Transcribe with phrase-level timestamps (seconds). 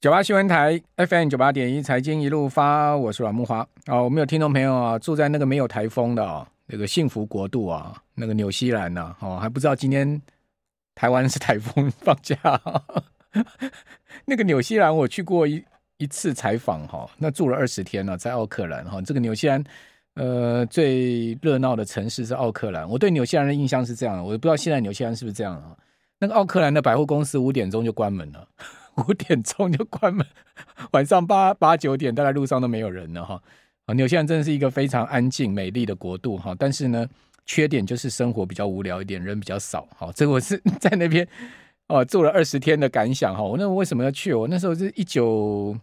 [0.00, 4.00] 九八新闻台 FM 九八点一财经一路发，我是阮木华啊。
[4.00, 10.22] 我们有听众朋友啊，住在那个没有台风的啊，那个幸福国度啊，那个纽西兰呐，哦，还不知道今天
[10.94, 12.38] 台湾是台风放假。
[14.24, 15.60] 那个纽西兰我去过一
[15.96, 19.02] 一次采访哈，那住了二十天了，在奥克兰哈。
[19.02, 19.64] 这个纽西兰
[20.14, 25.76] 呃最热闹的城市是奥克兰，我对纽西兰的印象是这样的，我不知道现在纽西兰是不是这样啊？
[26.20, 28.46] 那个奥克兰的百货公司五点钟就关门了。
[28.98, 30.26] 五点钟就关门，
[30.92, 33.40] 晚上八八九点，大概路上都没有人了哈。
[33.86, 36.54] 啊，纽西兰真的是一个非常安静、美丽的国度哈。
[36.58, 37.08] 但是呢，
[37.46, 39.88] 缺点就是生活比较无聊一点，人比较少。
[39.96, 41.26] 哈，这我是在那边
[41.86, 43.42] 哦住了二十天的感想哈。
[43.42, 44.34] 我那我为什么要去？
[44.34, 45.76] 我那时候是一九，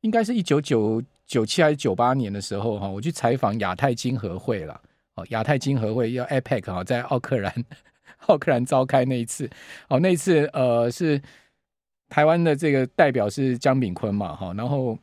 [0.00, 4.80] 应该是一九九九七还是九八年的时候哈，我去采访亚太经合会了。
[5.14, 7.52] 哦，亚太经合会要 APEC 哈，在奥克兰
[8.26, 9.48] 奥克兰召开那一次。
[9.88, 11.20] 哦，那一次呃是。
[12.08, 14.96] 台湾的这个代表是江炳坤嘛，哈，然后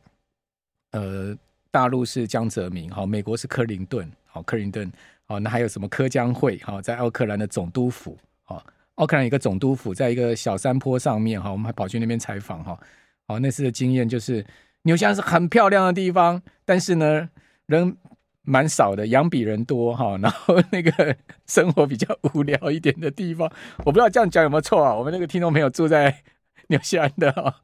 [0.92, 1.36] 呃，
[1.70, 4.90] 大陆是江泽民，哈，美国是克林顿，好，克林顿，
[5.26, 12.78] 好，那还有什么柯江会，哈，在奥克兰的总督府，哈，奥克兰一个总督府，在一个小山坡上面，哈，我们还跑去那边采访，哈，
[13.26, 14.44] 好，那次的经验就是，
[14.82, 17.28] 纽西兰是很漂亮的地方，但是呢，
[17.66, 17.96] 人
[18.42, 21.14] 蛮少的，羊比人多，哈，然后 那个
[21.46, 24.94] 生活比较无聊一点的地方，我不知道这样讲有没有错啊？
[24.94, 26.22] 我们那个听众朋友住在。
[26.68, 27.54] 纽西兰的哈，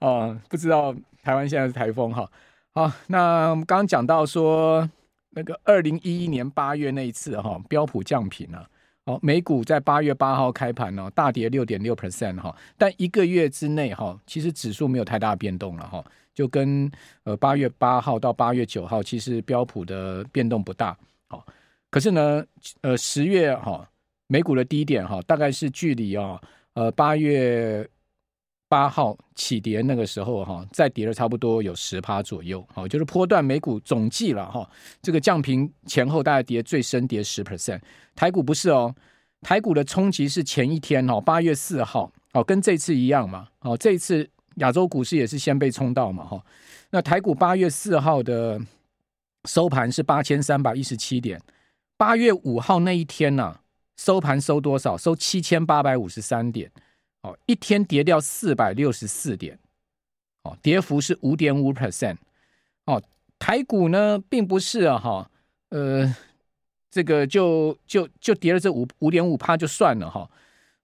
[0.00, 2.30] 哦，不知道台湾现在是台风哈。
[2.74, 4.88] 好，那我们刚刚讲到说，
[5.30, 8.66] 那个二零一一年八月那一次哈，标普降评了。
[9.04, 16.90] 哦，美股在八月八号开盘呢，大跌六点六 percent 哈，但一个月之内哈，其实指数没有太大变动了哈，就跟
[17.24, 20.96] 呃八月八号到八月九号，其实标普的变动不大。
[21.28, 21.44] 好，
[21.90, 22.44] 可是呢，
[22.80, 23.86] 呃，十月哈，
[24.28, 26.40] 美股的低点哈，大概是距离啊，
[26.74, 27.86] 呃，八月。
[28.72, 34.66] 八号起跌那个时候哈，再跌了差不多有十趴左右，好，就是波段美股总计了哈，
[35.02, 37.78] 这个降平前后大概跌最深跌十 percent，
[38.14, 38.94] 台股不是哦，
[39.42, 46.42] 台股的冲击是前一天哈，八月四号，哦，跟这次一样嘛，哦，这次亚洲股市也是先被冲到嘛哈，
[46.92, 48.58] 那台股八月四号的
[49.44, 51.38] 收盘是八千三百一十七点，
[51.98, 53.58] 八月五号那一天呢，
[53.98, 54.96] 收盘收多少？
[54.96, 56.72] 收七千八百五十三点。
[57.22, 59.58] 哦，一天跌掉四百六十四点，
[60.42, 62.16] 哦，跌幅是五点五 percent。
[62.84, 63.00] 哦，
[63.38, 65.30] 台股呢，并不是啊，哈，
[65.68, 66.14] 呃，
[66.90, 70.28] 这个就就就跌了这五五点五趴就算了哈。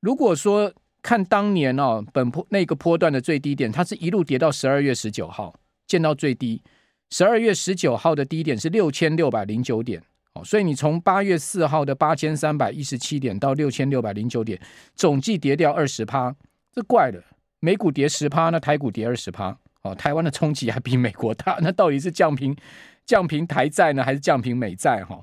[0.00, 0.72] 如果说
[1.02, 6.62] 看当年哦，本波那个波段的最低点，它是一路跌到十二月十九号见到最低，
[7.10, 10.00] 十二月十九号的低点是六千六百零九点。
[10.44, 14.60] 所以你从八月四号的八千三百一十七点到六千六百零九点，
[14.94, 16.34] 总计跌掉二十趴，
[16.72, 17.20] 这怪了。
[17.60, 19.58] 美股跌十趴，那台股跌二十趴。
[19.82, 22.56] 哦，台湾的冲击还比美国大，那到底是降平
[23.04, 25.04] 降平台债呢，还是降平美债？
[25.04, 25.20] 哈，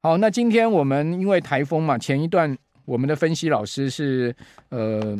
[0.00, 4.34] 好，那今天我们因为台风嘛，前一段我们的分析老师是
[4.70, 5.18] 呃，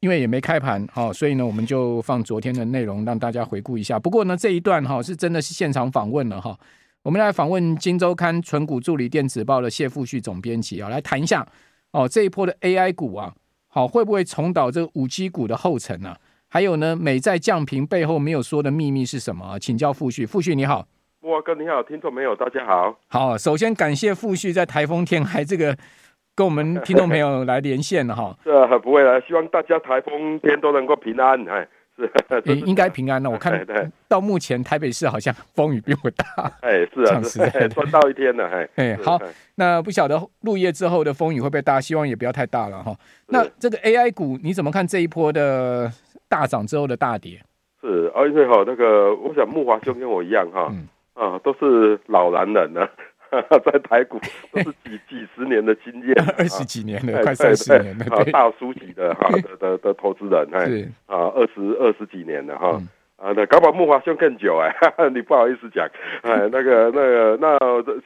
[0.00, 3.98] 因为也没开盘，好，所以呢，我们就放昨天的内容让大家回顾一下。
[3.98, 6.58] 不过呢，这一段哈是真的是现场访问了哈。
[7.08, 11.42] 我们来访问《金周刊》纯股助理电子报的谢富旭总编辑啊，来谈一下
[11.90, 13.32] 哦这一波的 AI 股啊，
[13.66, 16.18] 好会不会重蹈这个五 G 股的后尘呢、啊？
[16.50, 19.58] 还有呢，美债降频背后没有说的秘密是什么、啊？
[19.58, 20.86] 请教富旭，富旭你好，
[21.22, 22.94] 慕驊哥你好，听众朋友大家好。
[23.08, 25.74] 好，首先感谢富旭在台风天还这个
[26.34, 28.36] 跟我们听众朋友来连线了哈。
[28.44, 31.66] 这不会了，希望大家台风天都能够平安哎。
[31.98, 33.28] 是， 应该平安了。
[33.28, 33.66] 我看
[34.06, 36.24] 到目前台北市好像风雨并不大。
[36.60, 38.46] 哎，是啊，是赚到一天了。
[38.46, 39.20] 哎，哎好，
[39.56, 41.80] 那不晓得入夜之后的风雨会不会大？
[41.80, 42.96] 希望也不要太大了哈。
[43.26, 45.90] 那这个 AI 股你怎么看这一波的
[46.28, 47.42] 大涨之后的大跌？
[47.80, 50.72] 是，而且哈，那个我想木华兄跟我一样哈，
[51.14, 52.88] 啊，都是老男人了。
[53.64, 54.18] 在台股
[54.52, 60.60] 都是几几十年的经验， 二十几年的，快三十年了，大叔级的哈 的的的投资人，哎，
[61.06, 62.80] 啊，二十二十几年了哈，
[63.16, 64.74] 啊，那搞不好慕驊兄更久哎，
[65.14, 65.86] 你不好意思讲，
[66.22, 67.58] 哎，那个那个那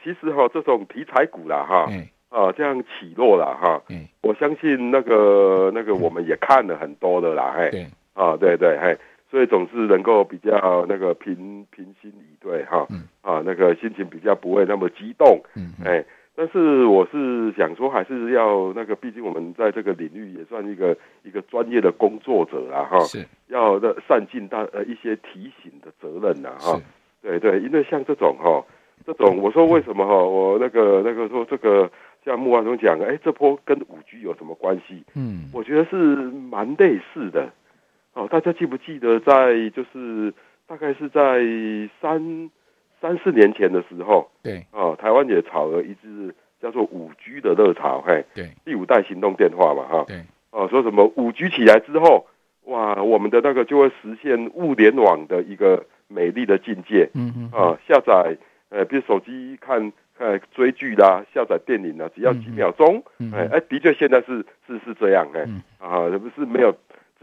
[0.03, 1.87] 其实哈，这种题材股啦哈，
[2.29, 3.81] 啊，这样起落了哈，
[4.21, 8.97] 我相信那个那个我们也看了很多的啦，嘿，啊，对对，嘿。
[9.33, 26.79] 所以总是能够比较那个平平心以对哈，嗯、啊，那个心情比较不会那么激动，嗯，哎、嗯，但是我是想说，还是要那个，毕竟我们在这个领域也算一个一个专业的工作者啦，哈，是，要的善尽大呃一些提醒的责任呐，哈，
[27.23, 28.63] 对对，因为像这种哈，
[29.03, 31.89] 这种我说为什么哈，我那个那个说这个
[32.23, 35.03] 像慕驊兄讲，哎，这波跟五 G 有什么关系？
[35.15, 37.51] 嗯，我觉得是蛮类似的。
[38.13, 40.33] 哦，大家记不记得在就是
[40.67, 41.41] 大概是在
[42.01, 42.49] 三
[43.01, 52.27] 三四年前的时候，对，哦，台湾也炒了一支叫做五 G 的热潮，嘿，对，第五代行动电话嘛，哈，对，哦，说什么五 G 起来之后，
[52.65, 58.37] 哇，我们的那个就会实现物联网的一个美丽的境界，嗯嗯，啊，下载，
[58.69, 59.91] 呃，比如手机看。
[60.19, 66.71] 呃，追剧啦，下载电影啦，只要几秒钟，哎、嗯、哎、嗯，的确现在是是是这样，哎、嗯，啊，不是没有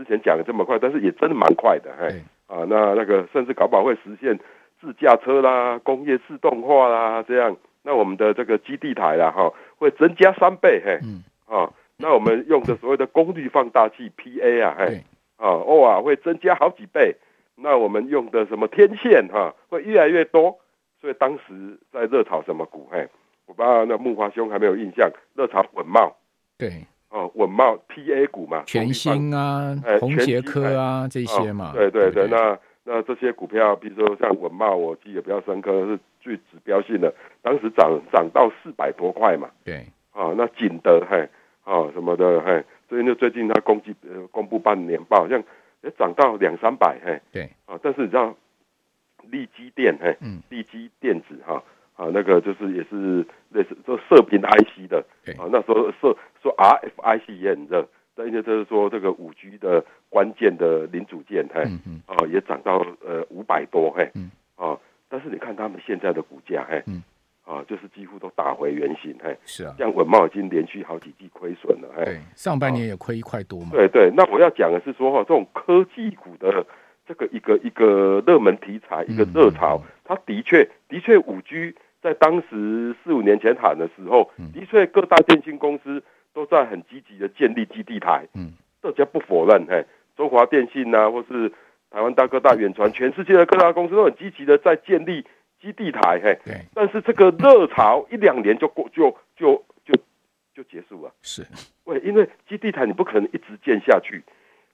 [0.00, 2.08] 之前讲的这么快，但是也真的蛮快的，哎，
[2.46, 4.34] 啊，那那个甚至搞不好会实现
[4.80, 15.04] 自驾车啦，工业自动化啦，这样，那我们的这个基地台啦，哈，会增加三倍，嘿，嗯，啊，那我们用的所谓的功率放大器 PA 啊，嘿，
[15.36, 17.14] 啊，哇，会增加好几倍，
[17.56, 20.58] 那我们用的什么天线哈，会越来越多。
[21.00, 22.86] 所以当时在热炒什么股？
[22.92, 23.08] 嘿，
[23.46, 26.12] 我不知道那木华兄还没有印象，热炒稳懋，
[26.58, 37.12] 对，哦，稳懋 TA 股嘛，全新啊，宏捷科啊这些嘛，哦、对对对，那那这些股票，比如说像稳懋，我记得比较深刻是最指标性的，
[37.42, 41.28] 当时涨涨到四百多块嘛，对，啊、哦，那景德嘿，
[41.64, 45.42] 啊、哦、什么的嘿，所以呢最近它公季呃公布半年报，好像
[45.82, 48.34] 也涨到两三百嘿，对，啊、哦，但是你知道。
[49.30, 50.16] 力积电，嘿，
[50.48, 51.62] 力积电子，哈，
[51.94, 55.04] 啊，那个就是也是类似做射频 IC 的，
[55.38, 56.16] 啊，那时候说
[56.60, 61.62] 说 RFIC 也很热，但是就是说这个五 G 的关键的零组件，嘿，
[62.06, 64.10] 啊，也涨到呃五百多，嘿，
[64.56, 64.78] 啊，
[65.08, 66.82] 但是你看他们现在的股价，嘿，
[67.44, 76.66] 啊，就是几乎都打回原形，嘿，是啊，像稳懋已经连续好几季亏损了，嘿，上半年也亏一块多嘛，对对，那我要讲的是说哈，这种科技股的。
[77.08, 86.00] 这个一个一个热门题材，一个热潮，它的确的确五 G 在当时四五年前喊的时候，的确各大电信公司
[86.40, 89.84] 都在很积极的建立基地台，嗯，大家不否认，嘿，
[90.16, 91.50] 中华电信呐、啊，或是
[91.90, 95.22] 台湾大哥大、远传，全世界的各大公司都很积极的在建立
[95.60, 99.92] 基地台，嘿，对，但是这个热潮一两年就过，就就就
[100.54, 101.46] 就结束了，是，
[101.84, 104.22] 喂，因为基地台你不可能一直建下去。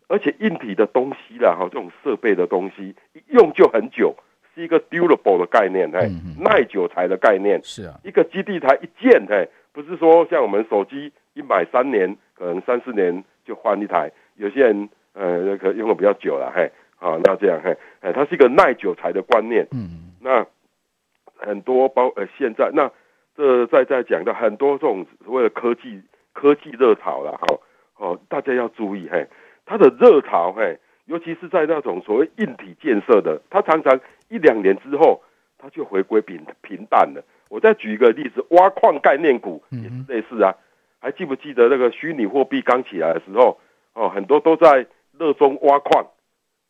[0.09, 2.95] 而且硬体的东西啦，哈，这种设备的东西
[3.31, 4.15] 用就很久，
[4.55, 7.61] 是一个 durable 的概念，哎、嗯，耐久材的概念。
[7.65, 14.11] 是啊，一个基地台一建，哎，不是说像我们手机一买三年，可能三四年就换一台。
[14.37, 19.67] 有些人呃，可用的比较久了，嘿，好，那这样，嘿，哎，它是一个耐久材的观念。
[19.71, 20.47] 嗯，那
[21.37, 22.91] 很多包呃，现在那
[23.37, 26.01] 这在在讲的很多这种所谓的科技
[26.33, 27.59] 科技热潮了，哈，
[27.99, 29.27] 哦，大家要注意，嘿。
[29.67, 34.01] 它的热潮，嘿，尤其是在那种所谓硬体建设的，它常常
[34.31, 35.21] 一两年之后，
[35.59, 37.23] 它就回归平平淡了。
[37.51, 40.55] 我再举一个例子，挖矿概念股也是类似啊。
[41.01, 43.59] 还记不记得那个虚拟货币刚起来的时候，
[43.95, 44.87] 哦，很多都在
[45.19, 46.07] 热衷挖矿，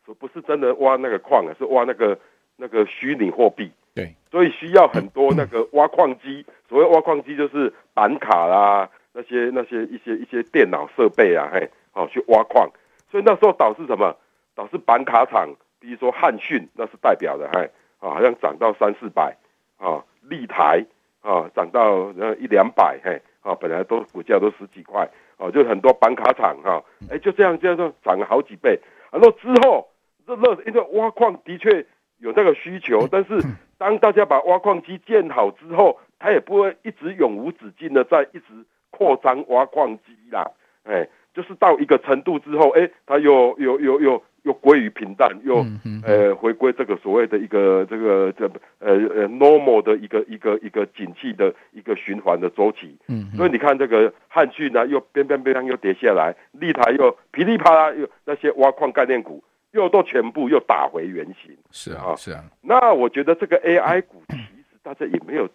[0.05, 2.19] 说不是真的挖那个矿啊，是挖那个
[2.57, 3.71] 那个虚拟货币。
[3.95, 6.45] 对，所以需要很多那个挖矿机。
[6.69, 12.69] 所谓挖矿机就是板卡啦，那些那些一些一些电脑设备啊，嘿，哦，去挖矿。
[13.11, 14.15] 所以那时候导致什么？
[14.55, 19.37] 导致板卡厂，比如说汉讯，那是代表的，嘿，啊，好像涨到三四百，
[19.77, 20.85] 啊，立台，
[21.21, 28.81] 啊，涨到呃一两百，嘿，啊，本来都股价都十几块，啊，就很多板卡厂，哈，哎，就这样这样涨了好几倍。
[29.13, 29.89] 然后之后，
[30.27, 31.87] 这热，因为挖矿的确
[32.19, 33.41] 有那个需求，但是
[33.79, 40.51] 当大家把挖矿机建好之后，它也不会一直永无止境的在一直扩张挖矿机啦，
[40.83, 41.09] 哎。
[41.37, 45.63] 就是到一个程度之后，哎、欸，它又又又又又归于平淡，又
[46.03, 52.97] 呃回归这个所谓的一个这个这呃呃 normal 的一个一个一个景气的一个循环的周期。
[53.09, 61.55] 嗯，所以你看这个汉讯呢，又边边边又跌下来，立台又噼里啪啦，又那些挖矿概念股又都全部又打回原形。
[61.71, 62.43] 是啊，是啊。
[62.63, 65.47] 那我觉得这个 AI 股其实大家也没有，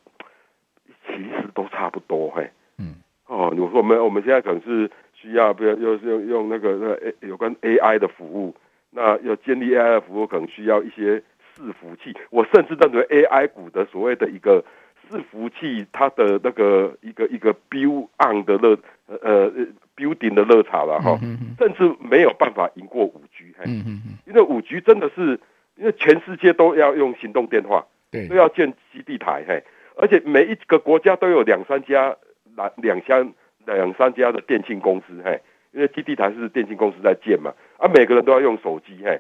[1.08, 2.48] 其实都差不多，嘿。
[2.78, 2.94] 嗯。
[3.26, 4.88] 哦，我说我们我们现在可能是。
[5.22, 8.56] 需要不要又是用用那个那 A 有关 AI 的服务，
[8.90, 11.22] 那要建立 AI 的服务，可能需要一些
[11.56, 12.18] 伺服器。
[12.32, 14.66] 我甚至认为 AI 股的所谓的一个
[15.08, 18.75] 伺服器，它的那个一个一个 build on 的热
[19.22, 19.51] 呃
[19.96, 21.20] building 的热潮了哈，
[21.60, 23.54] 甚至没有办法赢过五 G。
[23.66, 25.40] 嗯嗯嗯，因为五 G 真的是
[25.75, 29.63] 因为全世界都要用行动电话，对，都要建基地台嘿，
[29.96, 32.16] 而且每一个国家都有两三家
[32.56, 33.24] 两两家。
[33.65, 35.41] 两三家的电信公司，嘿，
[35.72, 39.20] 因为基地台是电信公司在建嘛，啊，每个人都要用手机，嘿，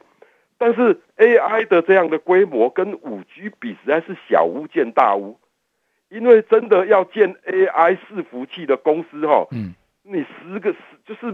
[0.57, 5.39] 但是 AI 的这样的规模跟五 G 比，实在是小巫见大巫，
[6.09, 11.31] 因为真的要建 AI 伺服器的公司，哈，嗯，你十个十就是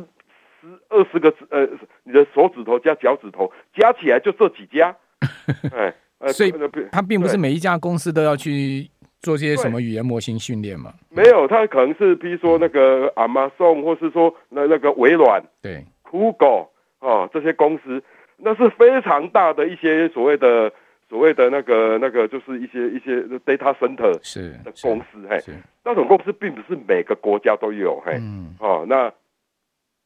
[0.61, 1.67] 十二十个指呃，
[2.03, 4.95] 你的手指头加脚趾头加起来就这几家，
[5.73, 5.93] 哎，
[6.33, 6.53] 所以
[6.91, 8.89] 它并不是每一家公司都要去
[9.21, 10.93] 做些什么语言模型训练嘛？
[11.09, 16.67] 没有，他可能是比如说那个 Amazon，或是说那那个微软，对，Google
[16.99, 18.03] 哦这些公司，
[18.37, 20.71] 那是非常大的一些所谓的
[21.09, 25.37] 所谓的那个那个就是一些一些 data center 是的公司，嘿，
[25.83, 29.11] 那种公司并不是每个国家都有，嘿，嗯，哦那。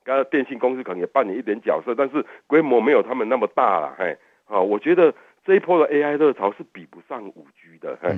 [0.04, 5.14] 刚刚电信公司可能也扮演一点角色，但是规模没有他们那么大了，嘿，哦，我觉得
[5.46, 8.10] 这一波的 AI 热潮是比不上五 G 的，嘿，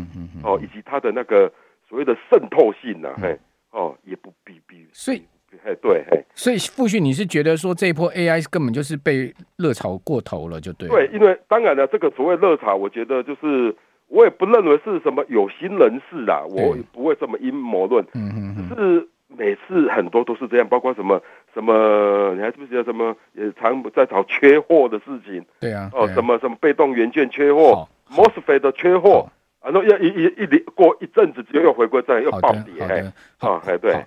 [0.43, 1.51] 哦，以及它的那个
[1.87, 3.37] 所谓的渗透性呢，嘿，
[3.71, 5.23] 哦，也不比比，所以，
[5.63, 13.75] 嘿，对，嘿，所以傅旭，你是觉得说这一波 AI 根本就是被热潮过头了，就对，对，因为当然了，这个所谓热潮，我觉得就是
[14.07, 19.07] 我也不认为是什么有心人士啦，我也不会这么阴谋论，嗯嗯，是。
[19.35, 21.19] 每次很多都是这样，包括什么
[21.53, 23.15] 什么，你还记不记得什么？
[23.33, 25.45] 也常在找缺货的事情。
[25.59, 25.89] 对啊。
[25.93, 29.29] 哦，什么什么被动元件缺货，MOSFET 的缺货，
[29.63, 33.13] 然后要一一一过一阵子，又又回归这样，又暴跌。
[33.37, 34.03] 好，哎，对。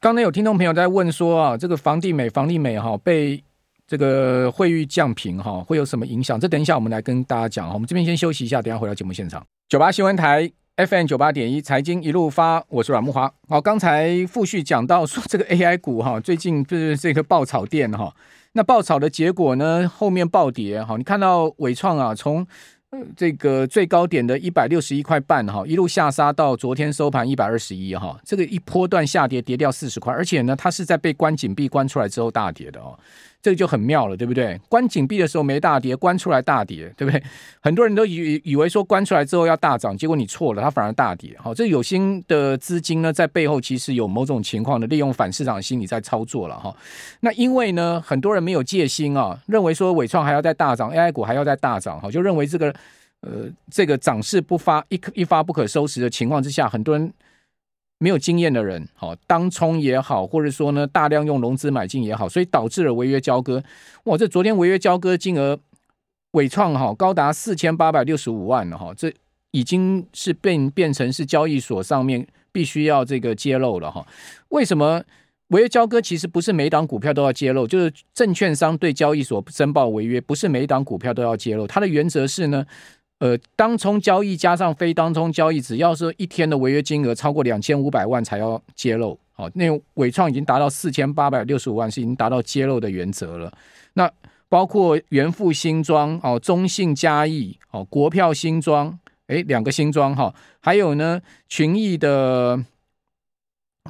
[0.00, 3.42] 刚才有听众朋友在问说啊，这个房地美、房利美哈被
[3.86, 6.38] 这个惠誉降平哈，会有什么影响？
[6.38, 7.74] 这等一下我们来跟大家讲哈。
[7.74, 9.44] 我们这边先休息一下，等下回到节目现场。
[9.68, 10.59] 九八新闻台。
[10.86, 13.30] FM 九八点一财经一路发，我是阮慕华。
[13.48, 18.14] 好，刚才富旭讲到说这个 AI 股哈，最近就是这个爆炒店哈，
[18.52, 20.96] 那爆炒的结果呢，后面暴跌哈。
[20.96, 22.46] 你看到伟创啊，从
[23.14, 32.98] 这个最高点的一百六十一块半哈，一路下杀到昨天收盘一百二十一哈，这个一波段下跌跌掉四十块，而且呢，它是在被关紧闭关出来之后大跌的哦。
[33.42, 34.60] 这个就很妙了，对不对？
[34.68, 37.22] 关紧闭的时候没大跌，关出来大跌，对不对？
[37.60, 41.34] 很多人都以以为说关出来之后要大涨，结果你错了，它反而大跌。
[41.38, 46.74] 好，这有心的资金呢，在背后其实有某种情况的利用反市场心理在操作了哈。
[47.20, 52.74] 那因为呢，很多人没有戒心啊，认为说纬创还要再大涨，AI 股还要再大涨，哈，就认为这个
[53.22, 57.10] 呃这个涨势不发一一发不可收拾的情况之下，很多人。
[58.02, 63.62] 没有经验的人，好当冲也好，或者说呢大量用融资买进也好，所以导致了违约交割。
[64.04, 65.58] 哇，这昨天违约交割金额，
[66.30, 69.12] 尾创哈高达四千八百六十五万了哈，这
[69.50, 74.06] 已经是变变成是交易所上面必须要这个揭露了哈。
[74.48, 75.04] 为什么
[75.48, 77.66] 违约交割其实不是每档股票都要揭露？
[77.66, 81.66] 就是证券商对交易所申报违约，不是每一档股票都要揭露。
[81.66, 82.66] 它的原则是呢。
[83.20, 89.18] 呃，当冲交易加上非当冲交易，只要是一天的违约金额超过两千五百万才要揭露。
[89.32, 93.52] 好，那纬创已经达到四千八百六十五万，是已经达到揭露的原则了。
[93.92, 94.10] 那
[94.48, 102.58] 包括元富新庄哦，中信嘉义哦，国票新庄，诶，两个新庄哈，还有呢群益的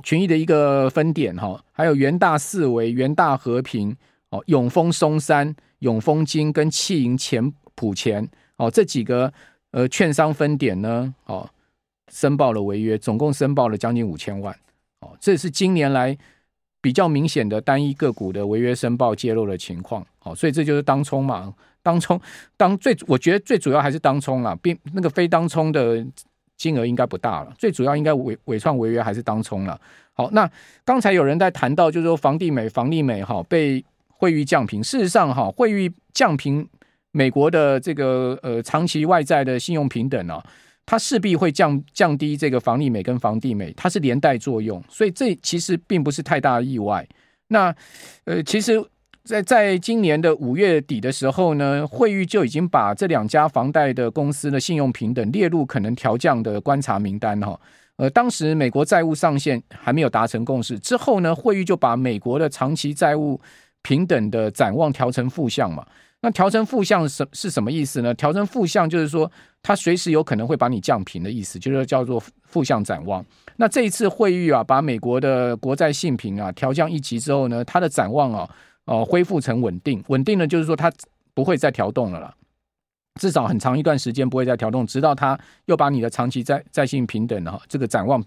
[0.02, 3.96] 群益的一个分点哈，还有元大四维、元大和平
[4.30, 8.28] 哦，永丰松山、永丰金跟企银前埔前。
[8.60, 9.32] 哦，这几个
[9.70, 11.48] 呃券商分点呢，哦，
[12.12, 14.54] 申报了违约，总共申报了将近五千万。
[15.00, 16.14] 哦，这是今年来
[16.82, 20.06] 比较明显的单一个股的违约申报揭露的情况。
[20.24, 22.20] 哦，所以这就是当冲嘛，当冲
[22.58, 26.06] 当最，我觉得最主要还是当冲啦，并那个非当冲的
[26.58, 27.54] 金额应该不大了。
[27.58, 29.80] 最主要应该纬纬创违约还是当冲了。
[30.12, 30.46] 好，那
[30.84, 36.68] 刚才有人在谈到，就是说房地美、房利美哈、被惠誉降评，事实上哈惠誉降评。
[37.12, 40.44] 美国的这个呃长期外债的信用平等啊，
[40.86, 47.06] 它势必会降降低这个房利美跟房地美，它是连带作用，所以这其实并不是太大意外。
[47.48, 47.74] 那
[48.24, 48.80] 呃，其实
[49.24, 57.58] 在在今年的五月底的时候呢，惠誉就已经把这两家房贷的公司的信用平等列入可能调降的观察名单哈。
[57.96, 63.38] 呃，当时美国债务上限还没有达成共识，之后呢，惠誉就把美国的长期债务
[63.82, 65.84] 平等的展望调成负向嘛。
[66.22, 68.12] 那调成负向是是什么意思呢？
[68.12, 69.30] 调成负向就是说，
[69.62, 73.24] 它随时有可能会把你降平的意思，就是叫做负向展望。
[73.56, 78.50] 那这一次会议啊，把美国的国债信评啊调降一级之后呢，它的展望啊，
[78.84, 80.04] 哦、恢复成稳定。
[80.08, 80.92] 稳定呢，就是说它
[81.32, 82.34] 不会再调动了啦，
[83.18, 88.22] 至少很长一段时间不会再调动，直到它又把你的长期债债信平等啊这个展望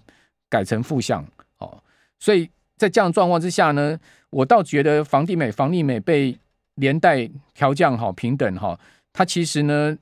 [0.50, 1.24] 改成负向。
[1.60, 1.78] 哦，
[2.20, 4.00] 所以在这样状况之下呢，
[4.32, 6.36] 我倒觉得房地美、房利美被。
[6.76, 8.80] 连带调降好平等哈，
[9.12, 9.98] 它其实呢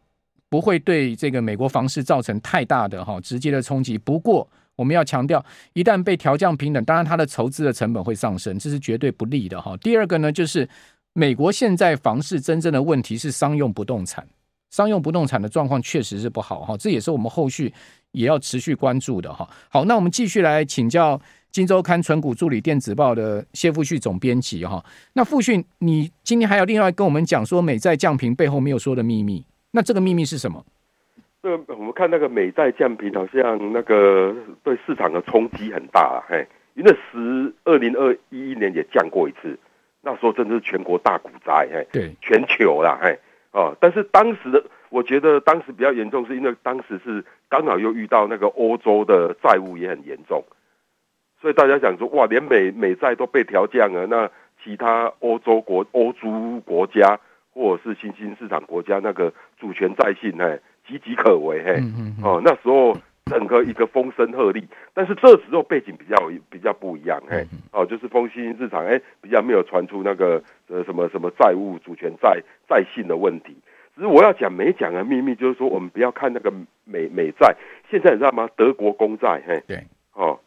[0.49, 3.97] 不会对这个美国房市造成太大的哈直接的冲击。
[3.97, 9.75] 不过我们要强调，一旦被调降平等，当然它的筹资的成本会上升，这是绝对不利的哈。
[9.77, 10.67] 第二个呢，就是
[11.13, 14.25] 美国现在房市真正的问题是商用不动产，
[14.71, 17.71] 商用不动产的状况确实是不好哈，这也是我们后续
[18.13, 19.47] 也要持续关注的哈。
[19.69, 21.19] 好，那我们继续来请教
[21.51, 24.81] 今周刊存股助理电子报的谢富旭总编辑哈。
[25.13, 30.65] 那富旭，你今天还有另外跟我们讲说美债降平背后没有说的秘密，那这个秘密是什么？
[31.43, 39.59] 这个我们看那个美债降平，好像那个对市场的冲击很大啊，嘿，因为十二零二一年也降过一次，
[40.01, 43.19] 那时候真的是全国大股灾，嘿，对，全球啦，嘿，
[43.51, 50.41] 哦，但是当时的我觉得当时比较严重，是因为当时是刚好又遇到那个欧洲的债务也很严重，
[51.41, 54.29] 所以大家想说，哇，连美美债都被调降了，那
[54.63, 57.19] 其他欧洲国、欧洲国家
[57.53, 60.59] 或者是新兴市场国家那个主权债信，嘿。
[60.89, 61.79] 岌岌可危，嘿，
[62.23, 64.61] 哦，那时候整个一个风声鹤唳，
[64.95, 66.17] 但是这时候背景比较
[66.49, 73.55] 比较不一样，嘿，哦，就是风新兴市场，哎，比较没有传出那个呃什么什么债务主权债债信的问题。
[73.95, 76.51] 只是我要讲没讲的秘密，就是说我们不要看那个
[76.83, 77.55] 美美债，
[77.89, 78.49] 现在你知道吗？
[78.57, 79.83] 德国公债，嘿，对，
[80.13, 80.39] 哦，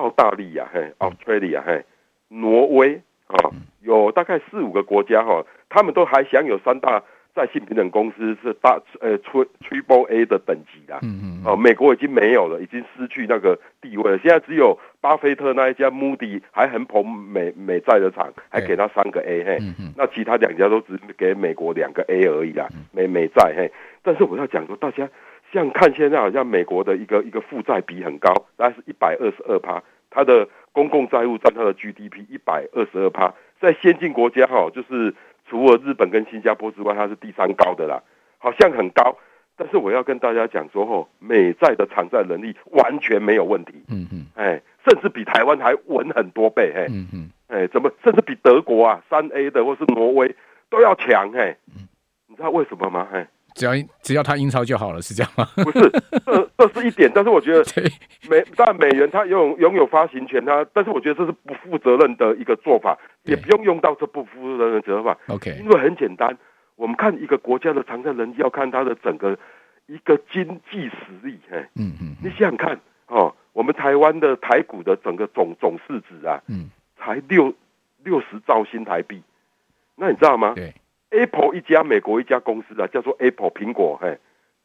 [0.00, 1.84] 澳大利亚，嘿，Australia，嘿，
[2.28, 3.50] 挪威，啊，
[3.82, 7.02] 有大概四五个国家，哈，他们都还享有三大。
[7.32, 14.18] 在信平等公司是大呃 Triple A 的等级啦，嗯嗯，哦，美国已经没有了，已经失去那个地位了。
[14.18, 19.58] 现在只有巴菲特那一家 Moody 还很捧美美债的厂，还给他三个 A 嘿，
[19.96, 23.70] 那其他两家都只给美国两个 A 而已啦，美美债嘿。
[24.02, 25.08] 但是我要讲说，大家
[25.52, 35.14] 像看现在好像美国的一个一个负债比很高，大概是一百二十二趴，它的公共债务占它的 GDP 一百二十二趴，在先进国家哈就是。
[35.48, 38.00] 除了日本跟新加坡之外，它是第三高的啦，
[38.38, 39.16] 好像很高。
[39.56, 43.72] 但是我要跟大家讲说，吼，美债的偿债能力完全没有问题。
[43.88, 46.72] 嗯嗯，哎，甚至比台湾还稳很多倍。
[46.72, 50.36] 哎，嗯嗯，哎，怎么甚至比德国啊，三 A 的或是挪威
[50.68, 51.32] 都要强？
[51.32, 51.56] 嘿，
[52.28, 53.08] 你知道为什么吗？
[53.10, 53.26] 嘿。
[53.60, 55.46] 只要只要他英超就好了，是这样吗？
[55.56, 55.90] 不是，
[56.24, 57.62] 这这是一点，但是我觉得
[58.30, 65.16] 美但美元它拥拥有发行权，它但是我觉得这是不负责任的一个做法，也不用用到这不负责任的做法。
[65.28, 66.34] OK，因为很简单，
[66.76, 69.38] 我们看一个国家的偿债能力，要看他的整个
[69.86, 71.38] 一个经济实力。
[71.50, 77.52] 嘿，嗯嗯，你想想看哦，我们台湾的台股的整个总总市值啊，嗯，才六
[78.02, 79.22] 六十兆新台币，
[79.96, 80.54] 那你知道吗？
[80.56, 80.72] 对。
[81.10, 84.18] Apple 一家美国一家公司啊，叫做 Apple 苹果，嘿，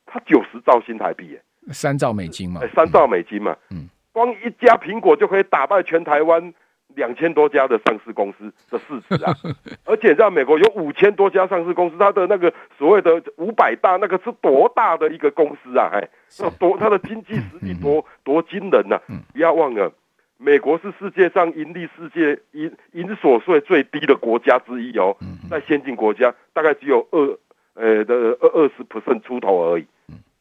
[0.05, 6.53] 它九十兆新台币，耶，三兆美金嘛，三兆美金嘛，嗯，光一家苹果就可以打败全台湾
[6.95, 9.33] 两千多家的上市公司的市值啊，
[9.85, 16.07] 而且在美国有五千多家上市公司，它的那个所谓的五百大，那个是多大的一个公司啊，嘿，
[16.39, 18.99] 那多它的经济实力多多惊人呐，
[19.33, 19.91] 不要忘了。
[20.37, 25.15] 美国是世界上盈利世界营营所税最低的国家之一哦，
[25.49, 27.39] 在先进国家大概只有二
[27.73, 29.87] 呃的二二十 percent 出头而已，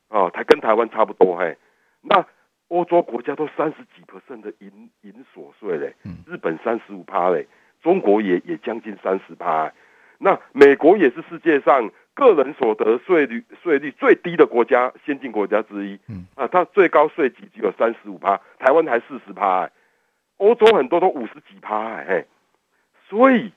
[0.08, 1.56] 啊，它跟台湾差不多嘿。
[2.02, 2.26] 那
[2.68, 5.94] 欧洲国家都三十几 percent 的营营所税嘞，
[6.26, 7.46] 日本三十五趴嘞，
[7.80, 9.72] 中国也也将近三十趴。
[10.18, 15.98] 那美国也是世界上个人所得税率税率最低的国家，先进国家之一，
[16.34, 19.70] 啊，它最高税级只有三十五趴，台湾还四十趴。
[20.38, 22.24] 欧洲很多都五十几趴，嘿，
[23.08, 23.52] 所以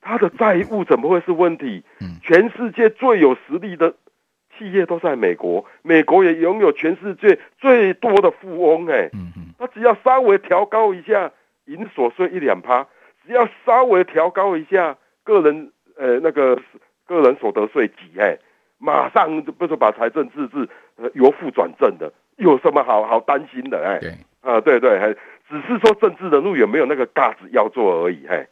[0.00, 1.82] 他的债务怎么会是问题？
[2.22, 3.92] 全世界最有实力的
[4.56, 9.10] 企业都在美国，美国也拥有全世界最多的富翁，哎，
[9.58, 11.30] 他只要稍微调高一下
[11.66, 12.86] 营所税一两趴，
[13.26, 16.56] 只要稍微调高一下个人呃那个
[17.06, 18.38] 个人所得税几，哎，
[18.78, 20.68] 马上就不是把财政赤字
[21.14, 23.84] 由负转正的，有什么好好担心的？
[23.84, 25.14] 哎，对啊，对对，还。
[25.50, 28.46] 只是说政治人物有没有那个架子要做而已，嘿。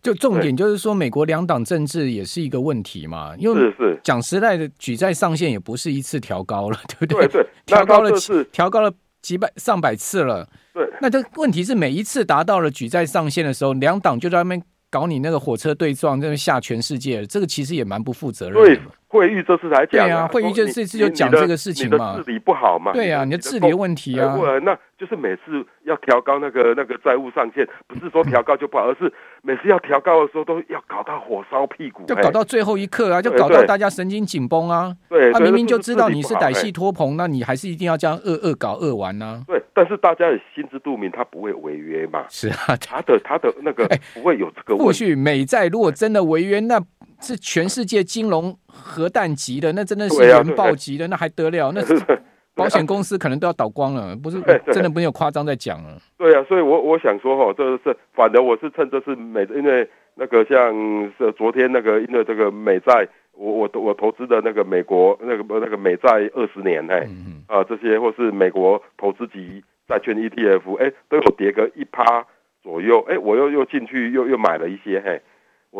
[0.00, 3.34] 就重点就是说，美国两党政治也是一个问题嘛。
[3.36, 7.26] 因为是讲实在的，举债上限也不是一次调高了， 对不对？
[7.26, 10.48] 对，调高了次，调高了几百上百次了。
[10.72, 17.26] 对，那这问题是每一次达到了举债上限的时候，两党就在那边搞你那个火车对撞，在那吓全世界。
[17.26, 18.76] 这个其实也蛮不负责任的。
[18.76, 18.80] 对。
[19.08, 29.10] 惠誉这次才讲，对啊，惠誉就这次就讲这个事情嘛，你的治理不好嘛，对啊，你的治理问题啊，那就是每次要调高那个那个债务上限，不是说调高就不好，而是
[29.42, 39.42] 每次要调高的时候都要搞到火烧屁股，就搞到最后一刻啊，就搞到大家神经紧绷啊，对，他明明就知道你是歹戏拖棚，那你还是一定要这样恶恶搞恶玩呢？
[39.46, 44.84] 对，但是大家也心知肚明，他不会违约嘛，是啊，他的他的那个 不会有这个问题。
[44.84, 46.78] 或许美债如果真的违约，那
[47.20, 51.72] 是全世界金融核弹级的，那真的是原爆级的，那还得了？
[51.72, 51.82] 那
[52.54, 54.40] 保险公司可能都要倒光了， 不是？
[54.72, 55.96] 真的没有夸张在讲了。
[56.16, 60.74] 对啊，所以我我想说哈，这是反正我是趁这次美，因为那个像
[61.16, 67.08] 是昨天那个因为这个美债，我我我投资的那个美国那个那个美债二十年哎，
[67.46, 72.26] 啊这些或是美国投资级债券 ETF，哎，都有跌个一趴
[72.60, 75.22] 左右，哎，我又又进去又又买了一些，嘿，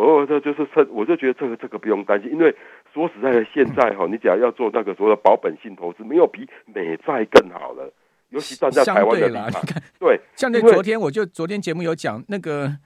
[0.07, 2.55] 我这就是趁，我就觉得这个这个不用担心，因为
[2.93, 7.93] 说实在的，现在哈，你只要要做那个所谓的保本性投资，没有比美债更好了，
[8.31, 9.63] 尤其站在台湾的立场，
[9.99, 12.77] 对，像那昨天我就昨天节目有讲那个。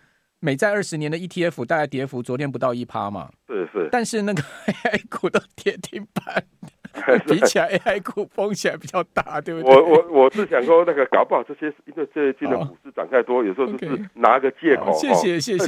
[0.44, 6.42] 美债二十年的 ETF 大概跌幅昨天不到一趴嘛，是是，但是那个 AI 股都跌停板，
[7.29, 9.72] 比起来 AI 股风险比较大，对不对？
[9.72, 14.92] 我我我是想说，那个搞不好这些因为最近的股市涨太多，有时候就是拿个借口。
[14.94, 15.64] 谢谢谢谢。